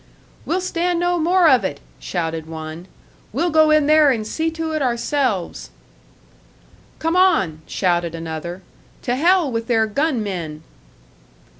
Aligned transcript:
"We'll 0.47 0.61
stand 0.61 0.99
no 0.99 1.19
more 1.19 1.47
of 1.47 1.63
it!" 1.63 1.79
shouted 1.99 2.47
one. 2.47 2.87
"We'll 3.31 3.51
go 3.51 3.69
in 3.69 3.85
there 3.85 4.09
and 4.09 4.25
see 4.25 4.49
to 4.49 4.71
it 4.71 4.81
ourselves!" 4.81 5.69
"Come 6.97 7.15
on!" 7.15 7.61
shouted 7.67 8.15
another. 8.15 8.63
"To 9.03 9.15
hell 9.15 9.51
with 9.51 9.67
their 9.67 9.85
gunmen!" 9.85 10.63